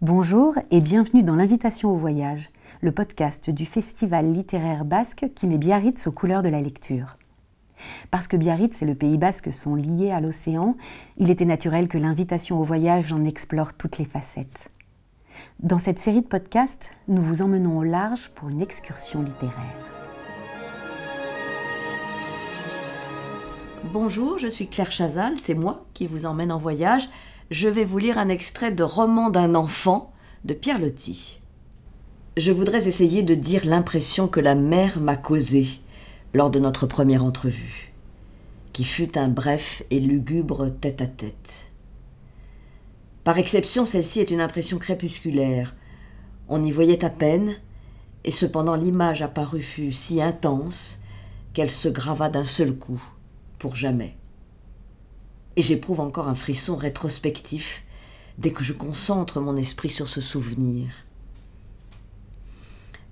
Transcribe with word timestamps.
Bonjour 0.00 0.54
et 0.70 0.80
bienvenue 0.80 1.24
dans 1.24 1.34
l'invitation 1.34 1.90
au 1.90 1.96
voyage, 1.96 2.50
le 2.82 2.92
podcast 2.92 3.50
du 3.50 3.66
festival 3.66 4.30
littéraire 4.30 4.84
basque 4.84 5.26
qui 5.34 5.48
met 5.48 5.58
Biarritz 5.58 6.06
aux 6.06 6.12
couleurs 6.12 6.44
de 6.44 6.48
la 6.48 6.60
lecture. 6.60 7.16
Parce 8.12 8.28
que 8.28 8.36
Biarritz 8.36 8.80
et 8.80 8.86
le 8.86 8.94
Pays 8.94 9.18
basque 9.18 9.52
sont 9.52 9.74
liés 9.74 10.12
à 10.12 10.20
l'océan, 10.20 10.76
il 11.16 11.30
était 11.30 11.44
naturel 11.44 11.88
que 11.88 11.98
l'invitation 11.98 12.60
au 12.60 12.62
voyage 12.62 13.12
en 13.12 13.24
explore 13.24 13.74
toutes 13.74 13.98
les 13.98 14.04
facettes. 14.04 14.70
Dans 15.58 15.80
cette 15.80 15.98
série 15.98 16.22
de 16.22 16.28
podcasts, 16.28 16.92
nous 17.08 17.22
vous 17.22 17.42
emmenons 17.42 17.78
au 17.78 17.82
large 17.82 18.28
pour 18.36 18.50
une 18.50 18.62
excursion 18.62 19.24
littéraire. 19.24 19.97
Bonjour, 23.90 24.36
je 24.38 24.48
suis 24.48 24.66
Claire 24.66 24.90
Chazal, 24.90 25.38
c'est 25.42 25.54
moi 25.54 25.86
qui 25.94 26.06
vous 26.06 26.26
emmène 26.26 26.52
en 26.52 26.58
voyage 26.58 27.08
je 27.50 27.68
vais 27.68 27.86
vous 27.86 27.96
lire 27.96 28.18
un 28.18 28.28
extrait 28.28 28.70
de 28.70 28.82
Roman 28.82 29.30
d'un 29.30 29.54
enfant 29.54 30.12
de 30.44 30.52
Pierre 30.52 30.78
Loti. 30.78 31.40
Je 32.36 32.52
voudrais 32.52 32.86
essayer 32.86 33.22
de 33.22 33.34
dire 33.34 33.64
l'impression 33.64 34.28
que 34.28 34.40
la 34.40 34.54
mère 34.54 35.00
m'a 35.00 35.16
causée 35.16 35.80
lors 36.34 36.50
de 36.50 36.58
notre 36.58 36.86
première 36.86 37.24
entrevue, 37.24 37.94
qui 38.74 38.84
fut 38.84 39.16
un 39.16 39.28
bref 39.28 39.82
et 39.90 40.00
lugubre 40.00 40.68
tête-à-tête. 40.68 41.70
Par 43.24 43.38
exception, 43.38 43.86
celle-ci 43.86 44.20
est 44.20 44.30
une 44.30 44.42
impression 44.42 44.76
crépusculaire. 44.76 45.74
On 46.50 46.62
y 46.62 46.70
voyait 46.70 47.06
à 47.06 47.10
peine, 47.10 47.54
et 48.24 48.32
cependant 48.32 48.74
l'image 48.74 49.22
apparue 49.22 49.62
fut 49.62 49.92
si 49.92 50.20
intense 50.20 51.00
qu'elle 51.54 51.70
se 51.70 51.88
grava 51.88 52.28
d'un 52.28 52.44
seul 52.44 52.76
coup, 52.76 53.02
pour 53.58 53.74
jamais 53.74 54.16
et 55.58 55.62
j'éprouve 55.62 55.98
encore 55.98 56.28
un 56.28 56.36
frisson 56.36 56.76
rétrospectif 56.76 57.82
dès 58.38 58.52
que 58.52 58.62
je 58.62 58.72
concentre 58.72 59.40
mon 59.40 59.56
esprit 59.56 59.88
sur 59.88 60.06
ce 60.06 60.20
souvenir. 60.20 60.86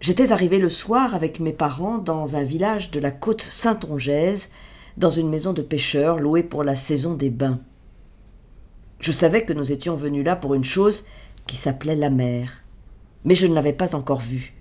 J'étais 0.00 0.30
arrivé 0.30 0.60
le 0.60 0.68
soir 0.68 1.16
avec 1.16 1.40
mes 1.40 1.52
parents 1.52 1.98
dans 1.98 2.36
un 2.36 2.44
village 2.44 2.92
de 2.92 3.00
la 3.00 3.10
côte 3.10 3.42
saint-ongeaise, 3.42 4.50
dans 4.96 5.10
une 5.10 5.28
maison 5.28 5.52
de 5.52 5.62
pêcheurs 5.62 6.20
louée 6.20 6.44
pour 6.44 6.62
la 6.62 6.76
saison 6.76 7.14
des 7.14 7.30
bains. 7.30 7.58
Je 9.00 9.10
savais 9.10 9.44
que 9.44 9.52
nous 9.52 9.72
étions 9.72 9.96
venus 9.96 10.24
là 10.24 10.36
pour 10.36 10.54
une 10.54 10.62
chose 10.62 11.04
qui 11.48 11.56
s'appelait 11.56 11.96
la 11.96 12.10
mer, 12.10 12.62
mais 13.24 13.34
je 13.34 13.48
ne 13.48 13.54
l'avais 13.54 13.72
pas 13.72 13.96
encore 13.96 14.20
vue. 14.20 14.54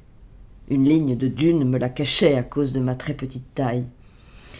Une 0.67 0.85
ligne 0.85 1.15
de 1.15 1.27
dunes 1.27 1.69
me 1.69 1.77
la 1.77 1.89
cachait 1.89 2.33
à 2.33 2.41
cause 2.41 2.71
de 2.71 2.79
ma 2.79 2.95
très 2.95 3.13
petite 3.13 3.53
taille, 3.53 3.85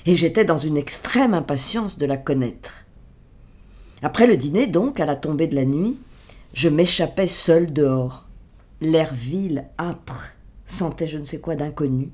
et 0.05 0.15
j'étais 0.15 0.45
dans 0.45 0.57
une 0.57 0.77
extrême 0.77 1.33
impatience 1.33 1.97
de 1.97 2.05
la 2.05 2.17
connaître. 2.17 2.85
Après 4.01 4.27
le 4.27 4.37
dîner, 4.37 4.67
donc, 4.67 4.99
à 4.99 5.05
la 5.05 5.15
tombée 5.15 5.47
de 5.47 5.55
la 5.55 5.65
nuit, 5.65 5.97
je 6.53 6.69
m'échappais 6.69 7.27
seul 7.27 7.73
dehors. 7.73 8.27
L'air 8.79 9.13
vil, 9.13 9.65
âpre, 9.79 10.29
sentait 10.65 11.07
je 11.07 11.17
ne 11.17 11.23
sais 11.23 11.39
quoi 11.39 11.55
d'inconnu, 11.55 12.11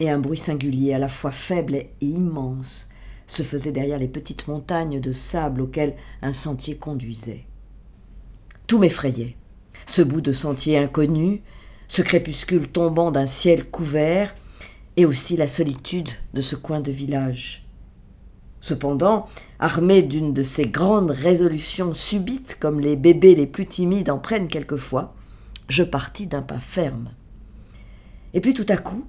et 0.00 0.10
un 0.10 0.18
bruit 0.18 0.38
singulier, 0.38 0.94
à 0.94 0.98
la 0.98 1.08
fois 1.08 1.30
faible 1.30 1.74
et 1.74 1.90
immense, 2.00 2.88
se 3.26 3.42
faisait 3.42 3.72
derrière 3.72 3.98
les 3.98 4.08
petites 4.08 4.48
montagnes 4.48 5.00
de 5.00 5.12
sable 5.12 5.62
auxquelles 5.62 5.94
un 6.22 6.32
sentier 6.32 6.76
conduisait. 6.76 7.44
Tout 8.66 8.78
m'effrayait. 8.78 9.36
Ce 9.86 10.02
bout 10.02 10.20
de 10.20 10.32
sentier 10.32 10.78
inconnu, 10.78 11.42
ce 11.88 12.02
crépuscule 12.02 12.68
tombant 12.68 13.10
d'un 13.10 13.26
ciel 13.26 13.66
couvert, 13.66 14.34
et 14.96 15.04
aussi 15.04 15.36
la 15.36 15.48
solitude 15.48 16.10
de 16.34 16.40
ce 16.40 16.56
coin 16.56 16.80
de 16.80 16.92
village. 16.92 17.64
Cependant, 18.60 19.26
armé 19.58 20.02
d'une 20.02 20.32
de 20.32 20.42
ces 20.42 20.64
grandes 20.64 21.10
résolutions 21.10 21.92
subites 21.92 22.56
comme 22.58 22.80
les 22.80 22.96
bébés 22.96 23.34
les 23.34 23.46
plus 23.46 23.66
timides 23.66 24.08
en 24.08 24.18
prennent 24.18 24.48
quelquefois, 24.48 25.14
je 25.68 25.82
partis 25.82 26.26
d'un 26.26 26.42
pas 26.42 26.60
ferme. 26.60 27.10
Et 28.32 28.40
puis 28.40 28.54
tout 28.54 28.66
à 28.68 28.76
coup, 28.76 29.04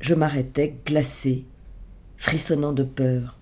je 0.00 0.14
m'arrêtai 0.14 0.78
glacé, 0.84 1.46
frissonnant 2.16 2.72
de 2.72 2.82
peur. 2.82 3.38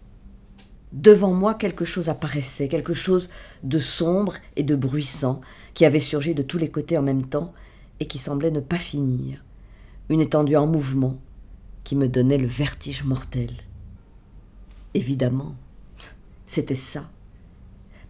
Devant 0.92 1.32
moi 1.32 1.54
quelque 1.54 1.84
chose 1.84 2.08
apparaissait, 2.08 2.68
quelque 2.68 2.94
chose 2.94 3.28
de 3.64 3.80
sombre 3.80 4.36
et 4.54 4.62
de 4.62 4.76
bruissant, 4.76 5.40
qui 5.74 5.84
avait 5.84 5.98
surgi 5.98 6.34
de 6.34 6.42
tous 6.42 6.58
les 6.58 6.70
côtés 6.70 6.96
en 6.96 7.02
même 7.02 7.26
temps 7.26 7.52
et 7.98 8.06
qui 8.06 8.18
semblait 8.18 8.52
ne 8.52 8.60
pas 8.60 8.78
finir. 8.78 9.44
Une 10.08 10.20
étendue 10.20 10.54
en 10.54 10.68
mouvement 10.68 11.18
qui 11.84 11.96
me 11.96 12.08
donnait 12.08 12.38
le 12.38 12.46
vertige 12.46 13.04
mortel. 13.04 13.50
Évidemment, 14.94 15.54
c'était 16.46 16.74
ça. 16.74 17.08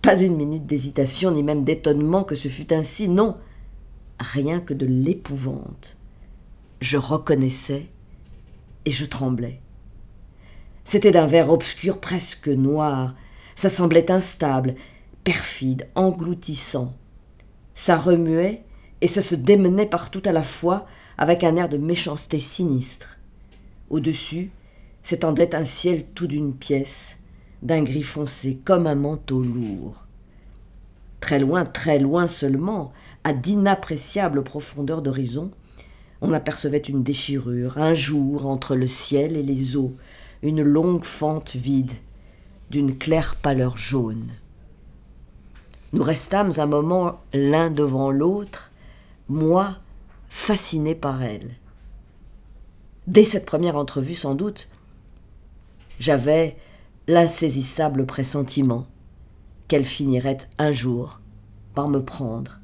Pas 0.01 0.21
une 0.21 0.37
minute 0.37 0.67
d'hésitation 0.67 1.31
ni 1.31 1.43
même 1.43 1.65
d'étonnement 1.65 2.25
que 2.25 2.35
ce 2.35 2.49
fût 2.49 2.73
ainsi, 2.73 3.09
non, 3.09 3.37
rien 4.21 4.61
que 4.61 4.75
de 4.75 4.87
l'épouvante. 4.87 5.97
Je 6.81 6.97
reconnaissais 6.97 7.87
et 8.85 8.91
je 8.91 9.05
tremblais. 9.05 9.61
C'était 10.85 11.11
d'un 11.11 11.27
vert 11.27 11.51
obscur 11.51 11.99
presque 11.99 12.49
noir, 12.49 13.15
ça 13.57 13.71
semblait 13.71 14.11
instable, 14.11 14.75
perfide, 15.25 15.89
engloutissant. 15.95 16.93
Ça 17.75 17.97
remuait 17.97 18.63
et 19.01 19.09
ça 19.09 19.23
se 19.23 19.35
démenait 19.35 19.87
partout 19.87 20.23
à 20.27 20.33
la 20.33 20.43
fois 20.43 20.87
avec 21.17 21.45
un 21.45 21.57
air 21.57 21.69
de 21.69 21.79
méchanceté 21.79 22.39
sinistre. 22.39 23.19
Au-dessus, 23.91 24.51
s'étendait 25.03 25.55
un 25.55 25.65
ciel 25.65 26.05
tout 26.15 26.27
d'une 26.27 26.55
pièce, 26.55 27.19
d'un 27.63 27.83
gris 27.83 28.03
foncé 28.03 28.59
comme 28.65 28.87
un 28.87 28.95
manteau 28.95 29.43
lourd. 29.43 30.07
Très 31.21 31.39
loin, 31.39 31.65
très 31.65 31.99
loin 31.99 32.27
seulement, 32.27 32.93
à 33.23 33.33
d'inappréciables 33.33 34.43
profondeurs 34.45 35.03
d'horizon, 35.03 35.51
on 36.21 36.33
apercevait 36.33 36.79
une 36.79 37.03
déchirure, 37.03 37.79
un 37.79 37.95
jour 37.95 38.47
entre 38.47 38.77
le 38.77 38.89
ciel 38.89 39.37
et 39.37 39.43
les 39.43 39.77
eaux, 39.77 39.95
une 40.43 40.63
longue 40.63 41.05
fente 41.05 41.55
vide, 41.55 41.93
d'une 42.71 42.97
claire 42.97 43.37
pâleur 43.37 43.77
jaune. 43.77 44.31
Nous 45.93 46.03
restâmes 46.03 46.53
un 46.57 46.67
moment 46.67 47.21
l'un 47.33 47.71
devant 47.71 48.11
l'autre, 48.11 48.71
moi 49.29 49.77
fasciné 50.29 50.95
par 50.95 51.23
elle. 51.23 51.51
Dès 53.07 53.25
cette 53.25 53.45
première 53.45 53.77
entrevue, 53.77 54.15
sans 54.15 54.35
doute, 54.35 54.69
j'avais 55.99 56.57
l'insaisissable 57.07 58.07
pressentiment 58.07 58.87
qu'elle 59.69 59.85
finirait 59.85 60.39
un 60.59 60.73
jour 60.73 61.21
par 61.75 61.89
me 61.89 62.03
prendre, 62.03 62.61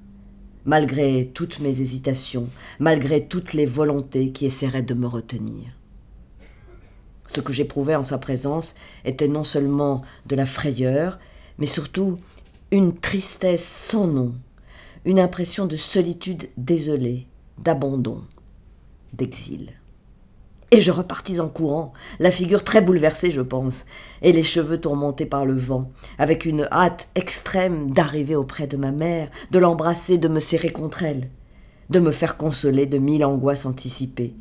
malgré 0.64 1.30
toutes 1.34 1.60
mes 1.60 1.80
hésitations, 1.80 2.48
malgré 2.78 3.26
toutes 3.26 3.52
les 3.52 3.66
volontés 3.66 4.32
qui 4.32 4.46
essaieraient 4.46 4.82
de 4.82 4.94
me 4.94 5.06
retenir. 5.06 5.66
Ce 7.26 7.40
que 7.40 7.52
j'éprouvais 7.52 7.94
en 7.94 8.04
sa 8.04 8.16
présence 8.16 8.74
était 9.04 9.28
non 9.28 9.44
seulement 9.44 10.02
de 10.26 10.36
la 10.36 10.46
frayeur, 10.46 11.18
mais 11.58 11.66
surtout 11.66 12.16
une 12.70 12.98
tristesse 12.98 13.66
sans 13.66 14.06
nom, 14.06 14.34
une 15.04 15.20
impression 15.20 15.66
de 15.66 15.76
solitude 15.76 16.48
désolée, 16.56 17.26
d'abandon, 17.58 18.22
d'exil. 19.12 19.79
Et 20.72 20.80
je 20.80 20.92
repartis 20.92 21.40
en 21.40 21.48
courant, 21.48 21.92
la 22.20 22.30
figure 22.30 22.62
très 22.62 22.80
bouleversée, 22.80 23.32
je 23.32 23.40
pense, 23.40 23.86
et 24.22 24.32
les 24.32 24.44
cheveux 24.44 24.80
tourmentés 24.80 25.26
par 25.26 25.44
le 25.44 25.54
vent, 25.54 25.90
avec 26.16 26.44
une 26.44 26.68
hâte 26.70 27.08
extrême 27.16 27.90
d'arriver 27.90 28.36
auprès 28.36 28.68
de 28.68 28.76
ma 28.76 28.92
mère, 28.92 29.30
de 29.50 29.58
l'embrasser, 29.58 30.16
de 30.16 30.28
me 30.28 30.38
serrer 30.38 30.70
contre 30.70 31.02
elle, 31.02 31.28
de 31.90 31.98
me 31.98 32.12
faire 32.12 32.36
consoler 32.36 32.86
de 32.86 32.98
mille 32.98 33.24
angoisses 33.24 33.66
anticipées, 33.66 34.36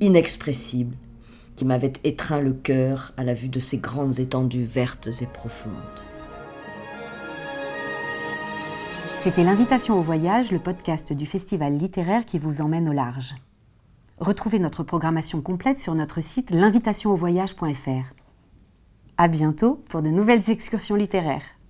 inexpressibles, 0.00 0.96
qui 1.54 1.66
m'avaient 1.66 1.92
étreint 2.02 2.40
le 2.40 2.54
cœur 2.54 3.12
à 3.18 3.24
la 3.24 3.34
vue 3.34 3.50
de 3.50 3.60
ces 3.60 3.76
grandes 3.76 4.18
étendues 4.18 4.64
vertes 4.64 5.10
et 5.20 5.26
profondes. 5.26 5.72
C'était 9.20 9.44
l'invitation 9.44 9.98
au 9.98 10.02
voyage, 10.02 10.50
le 10.50 10.58
podcast 10.58 11.12
du 11.12 11.26
festival 11.26 11.76
littéraire 11.76 12.24
qui 12.24 12.38
vous 12.38 12.62
emmène 12.62 12.88
au 12.88 12.92
large. 12.92 13.34
Retrouvez 14.18 14.60
notre 14.60 14.84
programmation 14.84 15.40
complète 15.40 15.78
sur 15.78 15.94
notre 15.94 16.20
site 16.20 16.50
l'invitationauvoyage.fr. 16.50 18.14
À 19.16 19.28
bientôt 19.28 19.82
pour 19.88 20.02
de 20.02 20.08
nouvelles 20.08 20.50
excursions 20.50 20.94
littéraires. 20.94 21.53